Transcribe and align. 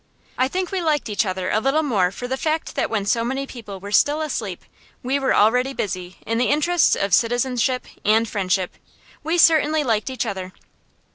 I 0.35 0.47
think 0.47 0.71
we 0.71 0.81
liked 0.81 1.09
each 1.09 1.27
other 1.27 1.51
a 1.51 1.59
little 1.59 1.83
the 1.83 1.87
more 1.87 2.09
for 2.09 2.27
the 2.27 2.35
fact 2.35 2.73
that 2.73 2.89
when 2.89 3.05
so 3.05 3.23
many 3.23 3.45
people 3.45 3.79
were 3.79 3.91
still 3.91 4.23
asleep, 4.23 4.63
we 5.03 5.19
were 5.19 5.31
already 5.35 5.73
busy 5.73 6.17
in 6.25 6.39
the 6.39 6.49
interests 6.49 6.95
of 6.95 7.13
citizenship 7.13 7.85
and 8.03 8.27
friendship. 8.27 8.77
We 9.23 9.37
certainly 9.37 9.83
liked 9.83 10.09
each 10.09 10.25
other. 10.25 10.53